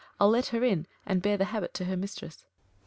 [0.19, 2.43] I'll let Her iu; and bear the habit to her mistress.